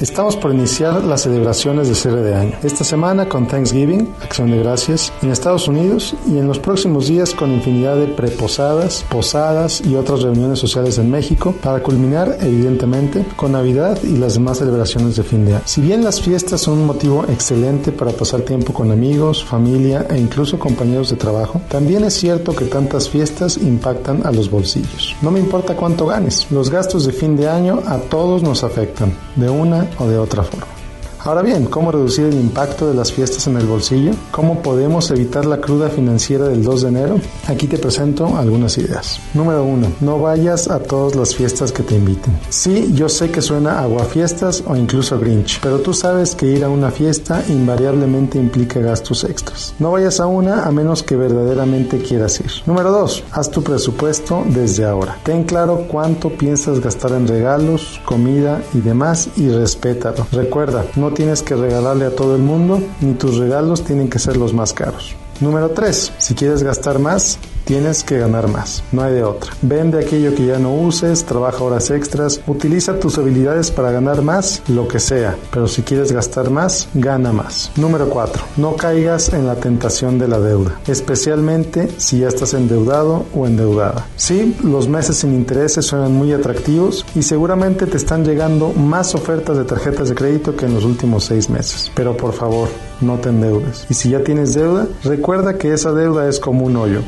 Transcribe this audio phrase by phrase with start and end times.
[0.00, 2.54] Estamos por iniciar las celebraciones de cierre de año.
[2.62, 7.34] Esta semana con Thanksgiving, Acción de Gracias, en Estados Unidos y en los próximos días
[7.34, 13.52] con infinidad de preposadas, posadas y otras reuniones sociales en México para culminar, evidentemente, con
[13.52, 15.62] Navidad y las demás celebraciones de fin de año.
[15.66, 20.16] Si bien las fiestas son un motivo excelente para pasar tiempo con amigos, familia e
[20.16, 25.14] incluso compañeros de trabajo, también es cierto que tantas fiestas impactan a los bolsillos.
[25.20, 29.12] No me importa cuánto ganes, los gastos de fin de año a todos nos afectan,
[29.36, 30.79] de una o de otra forma.
[31.22, 34.12] Ahora bien, ¿cómo reducir el impacto de las fiestas en el bolsillo?
[34.30, 37.20] ¿Cómo podemos evitar la cruda financiera del 2 de enero?
[37.46, 39.20] Aquí te presento algunas ideas.
[39.34, 39.86] Número 1.
[40.00, 42.38] No vayas a todas las fiestas que te inviten.
[42.48, 46.70] Sí, yo sé que suena aguafiestas o incluso Grinch, pero tú sabes que ir a
[46.70, 49.74] una fiesta invariablemente implica gastos extras.
[49.78, 52.50] No vayas a una a menos que verdaderamente quieras ir.
[52.64, 53.24] Número 2.
[53.32, 55.18] Haz tu presupuesto desde ahora.
[55.22, 60.26] Ten claro cuánto piensas gastar en regalos, comida y demás y respétalo.
[60.32, 64.36] Recuerda, no tienes que regalarle a todo el mundo, ni tus regalos tienen que ser
[64.36, 65.14] los más caros.
[65.40, 66.12] Número 3.
[66.18, 69.52] Si quieres gastar más, tienes que ganar más, no hay de otra.
[69.62, 74.62] Vende aquello que ya no uses, trabaja horas extras, utiliza tus habilidades para ganar más,
[74.68, 77.72] lo que sea, pero si quieres gastar más, gana más.
[77.76, 78.42] Número 4.
[78.56, 84.06] No caigas en la tentación de la deuda, especialmente si ya estás endeudado o endeudada.
[84.16, 89.56] Sí, los meses sin intereses suenan muy atractivos y seguramente te están llegando más ofertas
[89.56, 92.68] de tarjetas de crédito que en los últimos seis meses, pero por favor,
[93.00, 93.86] no te endeudes.
[93.88, 97.00] Y si ya tienes deuda, recuerda que esa deuda es como un hoyo.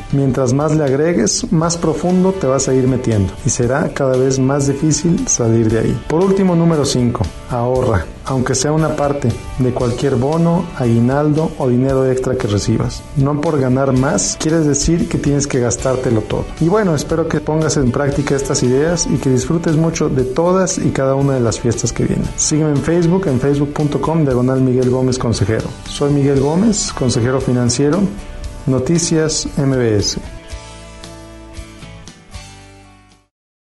[0.43, 4.41] Mientras más le agregues, más profundo te vas a ir metiendo y será cada vez
[4.41, 6.03] más difícil salir de ahí.
[6.09, 7.23] Por último, número 5.
[7.51, 9.29] Ahorra, aunque sea una parte
[9.61, 13.05] de cualquier bono, aguinaldo o dinero extra que recibas.
[13.17, 16.45] No por ganar más quieres decir que tienes que gastártelo todo.
[16.61, 20.77] Y bueno, espero que pongas en práctica estas ideas y que disfrutes mucho de todas
[20.77, 22.29] y cada una de las fiestas que vienen.
[22.35, 25.69] Sígueme en Facebook, en facebook.com, diagonal Miguel Gómez Consejero.
[25.87, 28.01] Soy Miguel Gómez, consejero financiero.
[28.67, 30.19] Noticias MBS.